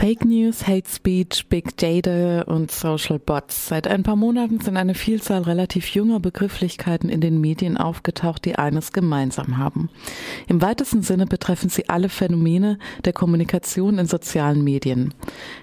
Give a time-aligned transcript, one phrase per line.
[0.00, 3.68] Fake News, Hate Speech, Big Data und Social Bots.
[3.68, 8.56] Seit ein paar Monaten sind eine Vielzahl relativ junger Begrifflichkeiten in den Medien aufgetaucht, die
[8.56, 9.90] eines gemeinsam haben.
[10.48, 15.12] Im weitesten Sinne betreffen sie alle Phänomene der Kommunikation in sozialen Medien.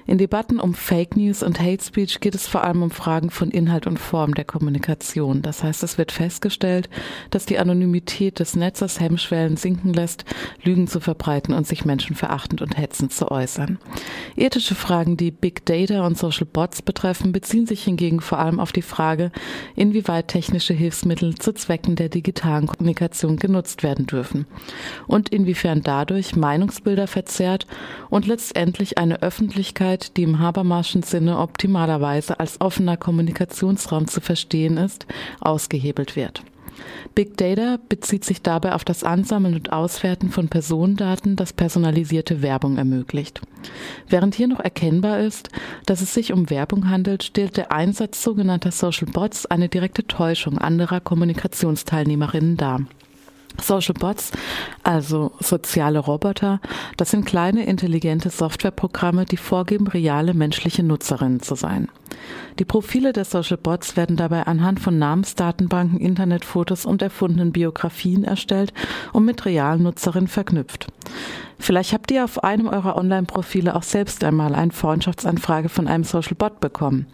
[0.05, 3.49] In Debatten um Fake News und Hate Speech geht es vor allem um Fragen von
[3.49, 5.41] Inhalt und Form der Kommunikation.
[5.41, 6.91] Das heißt, es wird festgestellt,
[7.31, 10.25] dass die Anonymität des Netzes Hemmschwellen sinken lässt,
[10.63, 13.79] Lügen zu verbreiten und sich menschenverachtend und hetzend zu äußern.
[14.35, 18.71] Ethische Fragen, die Big Data und Social Bots betreffen, beziehen sich hingegen vor allem auf
[18.71, 19.31] die Frage,
[19.75, 24.45] inwieweit technische Hilfsmittel zu Zwecken der digitalen Kommunikation genutzt werden dürfen
[25.07, 27.67] und inwiefern dadurch Meinungsbilder verzerrt
[28.09, 35.05] und letztendlich eine Öffentlichkeit, die im Habermaschen Sinne optimalerweise als offener Kommunikationsraum zu verstehen ist,
[35.39, 36.43] ausgehebelt wird.
[37.15, 42.77] Big Data bezieht sich dabei auf das Ansammeln und Auswerten von Personendaten, das personalisierte Werbung
[42.77, 43.41] ermöglicht.
[44.07, 45.49] Während hier noch erkennbar ist,
[45.85, 50.57] dass es sich um Werbung handelt, stellt der Einsatz sogenannter Social Bots eine direkte Täuschung
[50.57, 52.81] anderer Kommunikationsteilnehmerinnen dar.
[53.61, 54.31] Social Bots,
[54.83, 56.59] also soziale Roboter,
[56.95, 61.87] das sind kleine intelligente Softwareprogramme, die vorgeben, reale menschliche Nutzerinnen zu sein.
[62.59, 68.73] Die Profile der Social Bots werden dabei anhand von Namensdatenbanken, Internetfotos und erfundenen Biografien erstellt
[69.13, 70.87] und mit realen Nutzerinnen verknüpft.
[71.59, 76.35] Vielleicht habt ihr auf einem eurer Online-Profile auch selbst einmal eine Freundschaftsanfrage von einem Social
[76.35, 77.07] Bot bekommen.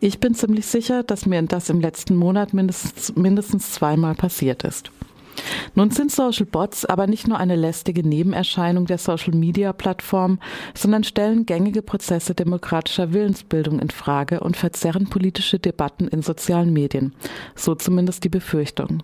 [0.00, 4.90] Ich bin ziemlich sicher, dass mir das im letzten Monat mindestens, mindestens zweimal passiert ist.
[5.74, 10.38] Nun sind Social Bots aber nicht nur eine lästige Nebenerscheinung der Social Media Plattform,
[10.74, 17.14] sondern stellen gängige Prozesse demokratischer Willensbildung in Frage und verzerren politische Debatten in sozialen Medien.
[17.54, 19.02] So zumindest die Befürchtung.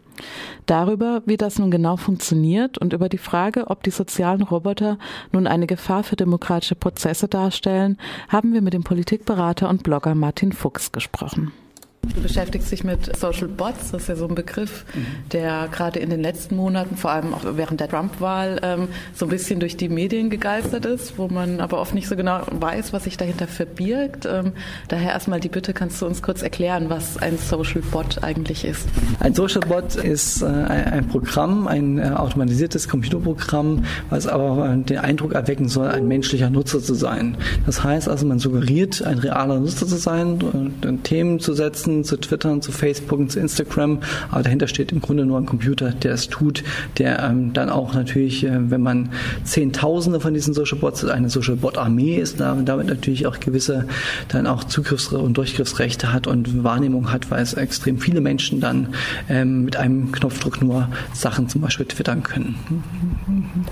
[0.67, 4.99] Darüber, wie das nun genau funktioniert und über die Frage, ob die sozialen Roboter
[5.33, 10.53] nun eine Gefahr für demokratische Prozesse darstellen, haben wir mit dem Politikberater und Blogger Martin
[10.53, 11.53] Fuchs gesprochen.
[12.03, 15.07] Du beschäftigst dich mit Social Bots, das ist ja so ein Begriff, mhm.
[15.33, 19.29] der gerade in den letzten Monaten, vor allem auch während der Trump-Wahl, ähm, so ein
[19.29, 23.05] bisschen durch die Medien gegeistert ist, wo man aber oft nicht so genau weiß, was
[23.05, 24.27] sich dahinter verbirgt.
[24.27, 24.53] Ähm,
[24.89, 28.89] daher erstmal die Bitte, kannst du uns kurz erklären, was ein Social Bot eigentlich ist?
[29.21, 35.35] Ein Social Bot ist äh, ein Programm, ein äh, automatisiertes Computerprogramm, was aber den Eindruck
[35.35, 37.37] erwecken soll, ein menschlicher Nutzer zu sein.
[37.67, 42.05] Das heißt also, man suggeriert, ein realer Nutzer zu sein, äh, Themen zu setzen, posten,
[42.05, 46.15] zu twittern, zu Facebook, zu Instagram, aber dahinter steht im Grunde nur ein Computer, der
[46.15, 46.63] es tut,
[46.99, 49.11] der ähm, dann auch natürlich, äh, wenn man
[49.45, 53.87] Zehntausende von diesen Social Bots, eine Social Bot Armee ist, da, damit natürlich auch gewisse
[54.29, 58.89] dann auch Zugriffs- und Durchgriffsrechte hat und Wahrnehmung hat, weil es extrem viele Menschen dann
[59.29, 62.55] ähm, mit einem Knopfdruck nur Sachen zum Beispiel twittern können.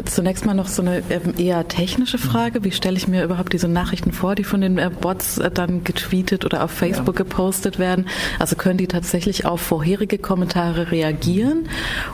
[0.05, 2.65] Zunächst mal noch so eine ähm, eher technische Frage.
[2.65, 5.85] Wie stelle ich mir überhaupt diese Nachrichten vor, die von den äh, Bots äh, dann
[5.85, 7.25] getweetet oder auf Facebook ja.
[7.25, 8.08] gepostet werden?
[8.39, 11.69] Also können die tatsächlich auf vorherige Kommentare reagieren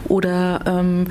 [0.09, 1.07] oder ähm,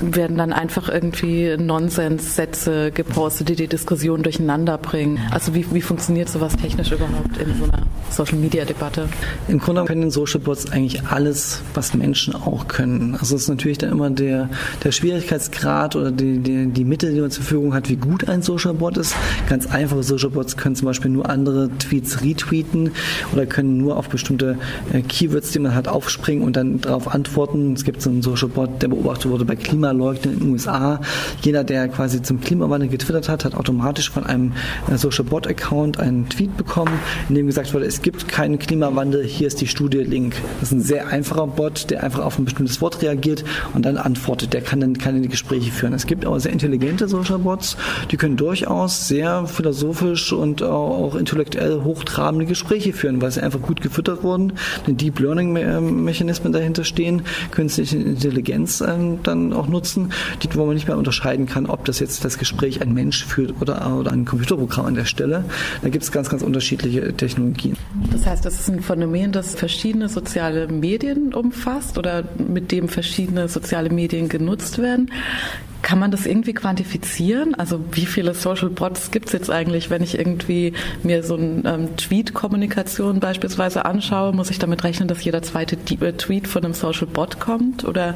[0.00, 5.18] werden dann einfach irgendwie Nonsenssätze gepostet, die die Diskussion durcheinander bringen?
[5.30, 9.08] Also wie, wie funktioniert sowas technisch überhaupt in so einer Social-Media-Debatte?
[9.48, 13.14] Im Grunde können Social Bots eigentlich alles, was Menschen auch können.
[13.14, 14.48] Also es ist natürlich dann immer der,
[14.84, 18.42] der Schwierigkeitsgrad oder die, die, die Mittel, die man zur Verfügung hat, wie gut ein
[18.42, 19.14] Social Bot ist.
[19.48, 22.92] Ganz einfache Social Bots können zum Beispiel nur andere Tweets retweeten
[23.32, 24.58] oder können nur auf bestimmte
[24.92, 27.72] äh, Keywords, die man hat, aufspringen und dann darauf antworten.
[27.72, 31.00] Es gibt so einen Social Bot, der beobachtet wurde bei Klimaleugnern in den USA.
[31.42, 34.52] Jeder, der quasi zum Klimawandel getwittert hat, hat automatisch von einem
[34.90, 36.92] äh, Social Bot Account einen Tweet bekommen,
[37.28, 40.36] in dem gesagt wurde, es gibt keinen Klimawandel, hier ist die Studie Link.
[40.60, 43.44] Das ist ein sehr einfacher Bot, der einfach auf ein bestimmtes Wort reagiert
[43.74, 44.52] und dann antwortet.
[44.52, 45.94] Der kann dann keine Gespräche führen.
[45.94, 47.76] Es gibt aber sehr intelligente Social Bots,
[48.10, 53.80] die können durchaus sehr philosophisch und auch intellektuell hochtrabende Gespräche führen, weil sie einfach gut
[53.80, 54.52] gefüttert gefüttert wurden,
[54.86, 55.52] den Deep Learning
[56.04, 60.12] Mechanismen dahinter stehen, künstliche Intelligenz ähm, dann auch nutzen,
[60.42, 63.54] die, wo man nicht mehr unterscheiden kann, ob das jetzt das Gespräch ein Mensch führt
[63.60, 65.44] oder, oder ein Computerprogramm an der Stelle.
[65.82, 67.76] Da gibt es ganz, ganz unterschiedliche Technologien.
[68.10, 73.48] Das heißt, das ist ein Phänomen, das verschiedene soziale Medien umfasst oder mit dem verschiedene
[73.48, 75.10] soziale Medien genutzt werden.
[75.82, 77.54] Kann man das irgendwie quantifizieren?
[77.54, 81.62] Also wie viele Social Bots gibt es jetzt eigentlich, wenn ich irgendwie mir so eine
[81.64, 84.32] ähm, Tweet-Kommunikation beispielsweise anschaue?
[84.32, 87.84] Muss ich damit rechnen, dass jeder zweite äh, Tweet von einem Social Bot kommt?
[87.84, 88.14] Oder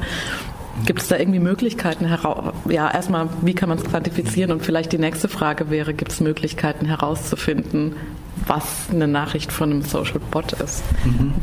[0.85, 2.53] Gibt es da irgendwie Möglichkeiten heraus?
[2.67, 4.51] Ja, erstmal, wie kann man es quantifizieren?
[4.51, 7.95] Und vielleicht die nächste Frage wäre, gibt es Möglichkeiten herauszufinden,
[8.45, 10.83] was eine Nachricht von einem Social Bot ist?
[11.05, 11.33] Mhm.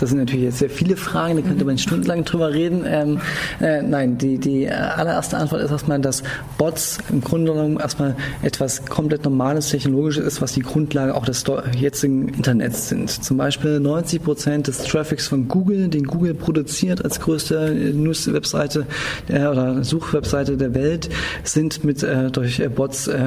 [0.00, 2.84] Das sind natürlich jetzt sehr viele Fragen, da könnte man stundenlang drüber reden.
[2.86, 3.20] Ähm,
[3.60, 6.22] äh, nein, die, die allererste Antwort ist erstmal, dass
[6.58, 11.44] Bots im Grunde genommen erstmal etwas komplett Normales, Technologisches ist, was die Grundlage auch des
[11.76, 13.10] jetzigen Internets sind.
[13.10, 18.86] Zum Beispiel 90 Prozent des Traffics von Google, den Google produziert als größte News-Webseite
[19.28, 21.10] äh, oder Suchwebseite der Welt,
[21.44, 23.18] sind mit äh, durch Bots äh,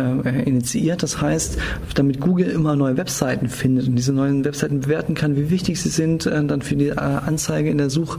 [0.45, 1.03] initiiert.
[1.03, 1.57] Das heißt,
[1.95, 5.89] damit Google immer neue Webseiten findet und diese neuen Webseiten bewerten kann, wie wichtig sie
[5.89, 8.17] sind, äh, dann für die äh, Anzeige in der Such,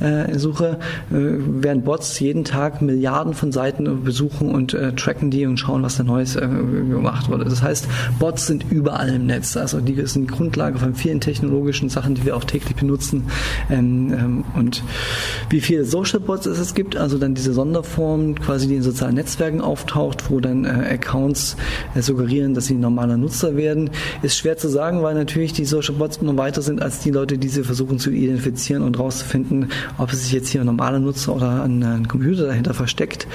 [0.00, 0.78] äh, Suche,
[1.10, 6.02] werden Bots jeden Tag Milliarden von Seiten besuchen und tracken die und schauen, was da
[6.02, 7.44] Neues gemacht wurde.
[7.44, 7.88] Das heißt,
[8.18, 9.56] Bots sind überall im Netz.
[9.56, 13.24] Also die sind die Grundlage von vielen technologischen Sachen, die wir auch täglich benutzen.
[13.70, 14.82] Ähm, ähm, und
[15.50, 19.60] wie viele Social Bots es gibt, also dann diese Sonderform, quasi die in sozialen Netzwerken
[19.60, 21.56] auftaucht, wo dann Accounts
[21.98, 23.90] suggerieren, dass sie normaler Nutzer werden,
[24.22, 27.38] ist schwer zu sagen, weil natürlich die Social Bots immer weiter sind als die Leute,
[27.38, 31.34] die sie versuchen zu identifizieren und rauszufinden, ob es sich jetzt hier ein normaler Nutzer
[31.34, 33.26] oder ein, Computer dahinter versteckt.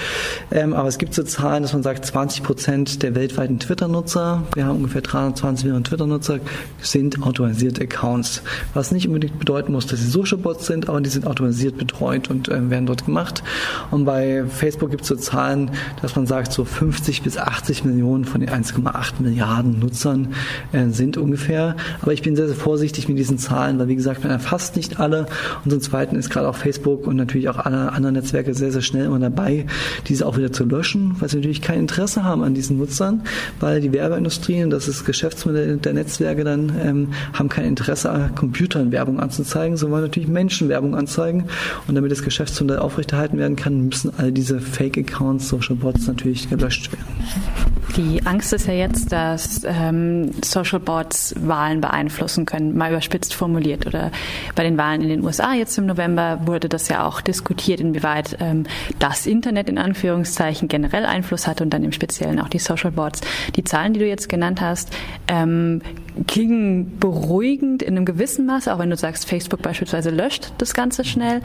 [0.52, 4.66] Ähm, aber es gibt so Zahlen, dass man sagt, 20 Prozent der weltweiten Twitter-Nutzer, wir
[4.66, 6.40] haben ungefähr 320 Millionen Twitter-Nutzer,
[6.82, 8.44] sind autorisierte Accounts.
[8.74, 12.30] Was nicht unbedingt bedeuten muss, dass sie Social Bots sind, aber die sind autorisiert betreut
[12.30, 13.44] und äh, werden dort gemacht.
[13.92, 15.72] Und bei Facebook gibt es so Zahlen,
[16.02, 20.34] dass man sagt, so 50 bis 80 Millionen von den 1,8 Milliarden Nutzern
[20.72, 21.76] äh, sind ungefähr.
[22.02, 25.00] Aber ich bin sehr, sehr vorsichtig mit diesen Zahlen, weil wie gesagt, man erfasst nicht
[25.00, 25.28] alle.
[25.64, 28.82] Und zum Zweiten ist gerade auch Facebook und natürlich auch alle anderen Netzwerke sehr, sehr
[28.82, 29.66] schnell immer dabei,
[30.08, 33.22] diese auch wieder zu löschen, weil sie natürlich kein Interesse haben an diesen Nutzern,
[33.60, 39.20] weil die Werbeindustrie, das ist Geschäftsmodell der Netzwerke dann, ähm, haben kein Interesse, Computern Werbung
[39.20, 41.46] anzuzeigen, sondern natürlich Menschen Werbung anzeigen.
[41.88, 46.92] Und damit das Geschäftsmodell aufrechterhalten werden kann, müssen all diese Fake-Accounts, Social Bots natürlich gelöscht
[46.92, 47.81] werden.
[47.98, 53.86] Die Angst ist ja jetzt, dass ähm, Social Bots Wahlen beeinflussen können, mal überspitzt formuliert.
[53.86, 54.12] Oder
[54.56, 58.38] bei den Wahlen in den USA jetzt im November wurde das ja auch diskutiert, inwieweit
[58.40, 58.66] ähm,
[59.00, 63.22] das Internet in Anführungszeichen generell Einfluss hat und dann im Speziellen auch die Social Bots.
[63.58, 64.96] Die Zahlen, die du jetzt genannt hast,
[65.28, 65.82] ähm,
[66.28, 71.04] klingen beruhigend in einem gewissen Maße, auch wenn du sagst, Facebook beispielsweise löscht das Ganze
[71.04, 71.42] schnell.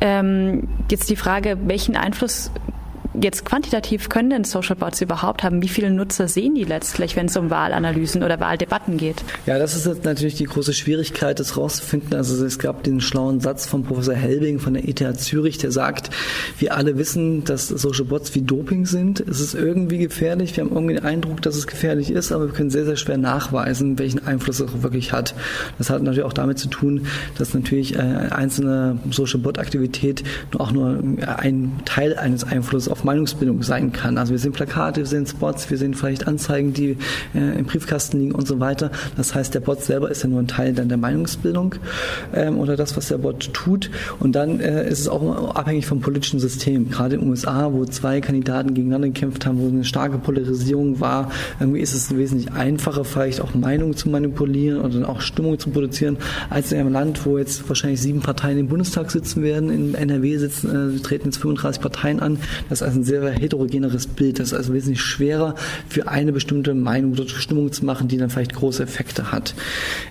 [0.00, 2.50] Ähm, jetzt die Frage, welchen Einfluss
[3.20, 5.62] jetzt quantitativ können denn Social Bots überhaupt haben?
[5.62, 9.22] Wie viele Nutzer sehen die letztlich, wenn es um Wahlanalysen oder Wahldebatten geht?
[9.46, 12.14] Ja, das ist jetzt natürlich die große Schwierigkeit, das rauszufinden.
[12.14, 16.10] Also es gab den schlauen Satz von Professor Helbing von der ETH Zürich, der sagt,
[16.58, 19.20] wir alle wissen, dass Social Bots wie Doping sind.
[19.20, 20.56] Es ist irgendwie gefährlich.
[20.56, 23.18] Wir haben irgendwie den Eindruck, dass es gefährlich ist, aber wir können sehr, sehr schwer
[23.18, 25.34] nachweisen, welchen Einfluss es wirklich hat.
[25.78, 27.06] Das hat natürlich auch damit zu tun,
[27.36, 30.22] dass natürlich eine äh, einzelne Social Bot Aktivität
[30.58, 34.18] auch nur ein Teil eines Einflusses auf Meinungsbildung sein kann.
[34.18, 36.96] Also wir sehen Plakate, wir sehen Spots, wir sehen vielleicht Anzeigen, die
[37.34, 38.90] äh, im Briefkasten liegen und so weiter.
[39.16, 41.74] Das heißt, der Bot selber ist ja nur ein Teil dann der Meinungsbildung
[42.34, 43.90] ähm, oder das, was der Bot tut.
[44.20, 46.90] Und dann äh, ist es auch abhängig vom politischen System.
[46.90, 51.30] Gerade in den USA, wo zwei Kandidaten gegeneinander gekämpft haben, wo eine starke Polarisierung war,
[51.60, 55.70] irgendwie ist es wesentlich einfacher, vielleicht auch Meinungen zu manipulieren oder dann auch Stimmung zu
[55.70, 56.16] produzieren,
[56.50, 59.70] als in einem Land, wo jetzt wahrscheinlich sieben Parteien im Bundestag sitzen werden.
[59.70, 62.38] In NRW sitzen, äh, treten jetzt 35 Parteien an.
[62.68, 64.38] Das ist also ein sehr heterogeneres Bild.
[64.38, 65.54] Das ist also wesentlich schwerer
[65.88, 69.54] für eine bestimmte Meinung oder Stimmung zu machen, die dann vielleicht große Effekte hat.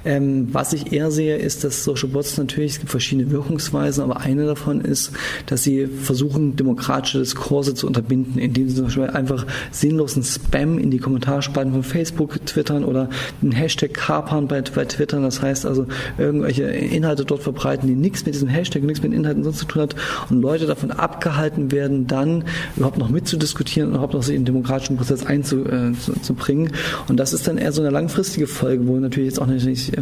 [0.03, 4.21] Ähm, was ich eher sehe, ist, dass Social Bots natürlich, es gibt verschiedene Wirkungsweisen, aber
[4.21, 5.11] eine davon ist,
[5.45, 10.91] dass sie versuchen, demokratische Diskurse zu unterbinden, indem sie zum Beispiel einfach sinnlosen Spam in
[10.91, 13.09] die Kommentarspalten von Facebook twittern oder
[13.41, 15.21] einen Hashtag kapern bei, bei Twitter.
[15.21, 15.85] Das heißt also,
[16.17, 19.83] irgendwelche Inhalte dort verbreiten, die nichts mit diesem Hashtag, nichts mit Inhalten sonst zu tun
[19.83, 19.95] hat
[20.29, 24.53] und Leute davon abgehalten werden, dann überhaupt noch mitzudiskutieren und überhaupt noch sich in den
[24.53, 26.67] demokratischen Prozess einzubringen.
[26.67, 26.71] Äh,
[27.07, 30.01] und das ist dann eher so eine langfristige Folge, wo natürlich jetzt auch nicht äh,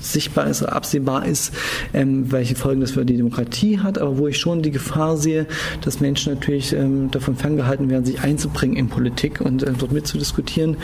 [0.00, 1.52] sichtbar ist, absehbar ist,
[1.92, 5.46] ähm, welche Folgen das für die Demokratie hat, aber wo ich schon die Gefahr sehe,
[5.82, 10.76] dass Menschen natürlich ähm, davon ferngehalten werden, sich einzubringen in Politik und äh, dort mitzudiskutieren.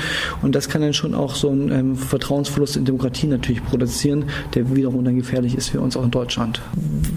[0.42, 4.24] Und das kann dann schon auch so einen ähm, Vertrauensverlust in Demokratie natürlich produzieren,
[4.54, 6.60] der wiederum dann gefährlich ist für uns auch in Deutschland.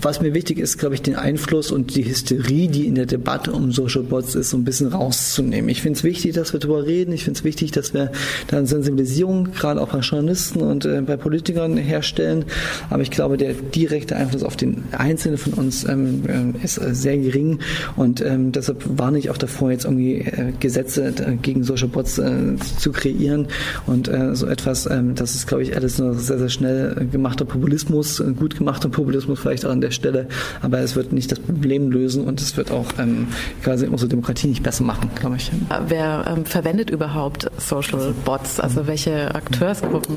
[0.02, 3.52] Was mir wichtig ist, glaube ich, den Einfluss und die Hysterie, die in der Debatte
[3.52, 5.70] um Social Bots ist, so ein bisschen rauszunehmen.
[5.70, 7.12] Ich finde es wichtig, dass wir darüber reden.
[7.12, 8.12] Ich finde es wichtig, dass wir
[8.48, 12.46] dann Sensibilisierung gerade auch bei Journalisten und äh, bei Politikern herstellen.
[12.90, 16.96] Aber ich glaube, der direkte Einfluss auf den Einzelnen von uns ähm, äh, ist äh,
[16.96, 17.60] sehr gering
[17.96, 22.18] und ähm, deshalb warne ich auch davor, jetzt irgendwie äh, Gesetze äh, gegen Social Bots
[22.18, 22.32] äh,
[22.78, 23.48] zu kreieren
[23.88, 24.86] und so etwas.
[24.90, 29.40] Ähm, das ist, glaube ich, alles nur sehr, sehr schnell gemachter Populismus, gut gemachter Populismus
[29.40, 30.28] vielleicht auch an der Stelle,
[30.62, 33.28] aber es wird nicht das Problem lösen und es wird auch ähm,
[33.74, 35.52] quasi unsere Demokratie nicht besser machen, glaube ich.
[35.88, 38.60] Wer ähm, verwendet überhaupt Social Bots?
[38.60, 40.16] Also welche Akteursgruppen?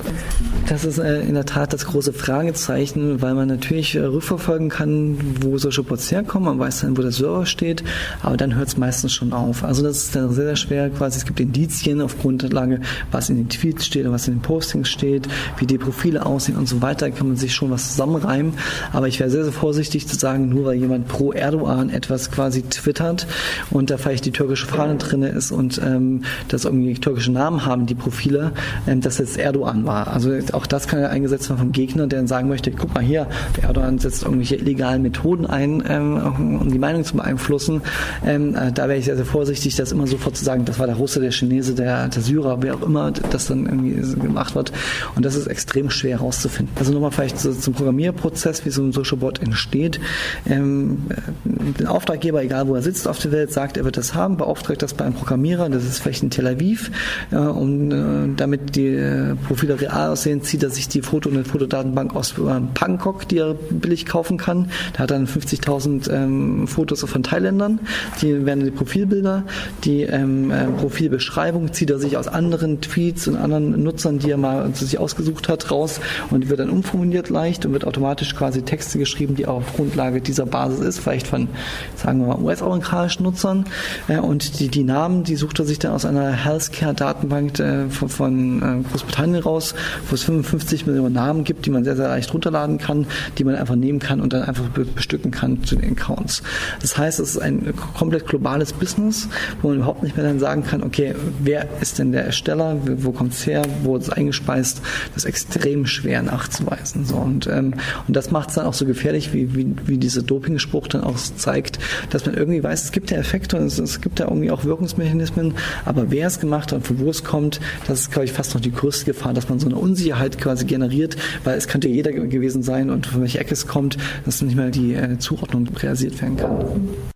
[0.68, 5.16] Das ist äh, in der Tat das große Fragezeichen, weil man natürlich äh, rückverfolgen kann,
[5.40, 6.48] wo solche Bots herkommen.
[6.48, 7.82] Man weiß dann, wo der Server steht,
[8.22, 9.64] aber dann hört es meistens schon auf.
[9.64, 11.18] Also das ist dann sehr, sehr schwer quasi.
[11.18, 15.28] Es gibt Indizien auf Grundlage, was in den Tweets steht, was in den Postings steht,
[15.56, 17.08] wie die Profile aussehen und so weiter.
[17.08, 18.52] Da kann man sich schon was zusammenreimen.
[18.92, 22.62] Aber ich wäre sehr, sehr vorsichtig zu sagen, nur weil jemand pro Erdogan etwas quasi
[22.62, 23.26] twittert
[23.70, 27.86] und da vielleicht die türkische Fahne drin ist und ähm, das irgendwie türkische Namen haben,
[27.86, 28.52] die Profile,
[28.86, 30.08] ähm, dass jetzt Erdogan war.
[30.08, 33.02] Also auch das kann ja eingesetzt werden vom Gegner, der dann sagen möchte, guck mal
[33.02, 33.26] hier,
[33.56, 37.82] der Erdogan setzt irgendwelche illegalen Methoden ein, ähm, um die Meinung zu beeinflussen.
[38.24, 40.86] Ähm, äh, da wäre ich sehr, sehr vorsichtig, das immer sofort zu sagen, das war
[40.86, 44.72] der Russe, der Chinese, der, der Syrer, wer auch immer das dann irgendwie gemacht wird.
[45.14, 46.74] Und das ist extrem schwer herauszufinden.
[46.78, 50.00] Also nochmal vielleicht so zum Programmierprozess, wie so ein Social Bot entsteht.
[50.48, 54.14] Ähm, äh, der Auftraggeber, egal wo er sitzt auf der Welt, sagt, er wird das
[54.14, 56.90] haben, beauftragt das bei einem Programmierer, das ist vielleicht in Tel Aviv,
[57.30, 61.46] äh, um äh, damit die äh, Profile real aussehen, zieht er sich die Foto- und
[61.46, 64.70] Fotodatenbank aus äh, Bangkok, die er billig kaufen kann.
[64.94, 67.80] Da hat er dann 50.000 ähm, Fotos von Thailändern,
[68.22, 69.44] die werden die Profilbilder,
[69.84, 74.36] die ähm, äh, Profilbeschreibung zieht er sich aus anderen Tweets und anderen Nutzern, die er
[74.36, 76.00] mal sich ausgesucht hat, raus.
[76.30, 80.46] Und wird dann umformuliert leicht und wird automatisch quasi Texte geschrieben, die auf Grundlage dieser
[80.46, 81.48] Basis ist, vielleicht von,
[81.96, 83.64] sagen wir mal, US-amerikanischen Nutzern.
[84.08, 88.08] Äh, und die, die Namen, die sucht er sich dann aus einer Healthcare-Datenbank äh, von,
[88.08, 89.74] von äh, Großbritannien raus,
[90.08, 93.06] wo es 55 Millionen Namen gibt, die man sehr, sehr leicht runterladen kann,
[93.38, 96.42] die man einfach nehmen kann und dann einfach bestücken kann zu den Accounts.
[96.80, 99.28] Das heißt, es ist ein komplett globales Business,
[99.62, 103.12] wo man überhaupt nicht mehr dann sagen kann, okay, wer ist denn der Ersteller, wo
[103.12, 104.82] kommt es her, wo ist es eingespeist,
[105.14, 107.04] das ist extrem schwer nachzuweisen.
[107.04, 107.74] So, und, ähm,
[108.06, 111.16] und das macht es dann auch so gefährlich, wie, wie, wie dieser Dopingspruch dann auch
[111.16, 111.78] zeigt,
[112.10, 114.64] dass man irgendwie weiß, es gibt ja Effekte und es, es gibt ja irgendwie auch
[114.64, 118.32] Wirkungsmechanismen, aber wer es gemacht hat und von wo es kommt, das ist, glaube ich,
[118.32, 121.86] fast noch die größte Gefahr, dass man so eine Unsicherheit quasi generiert, weil es könnte
[121.86, 125.68] jeder gewesen sein und von welcher Ecke es kommt, dass nicht mehr die äh, Zuordnung
[125.80, 127.15] realisiert werden kann.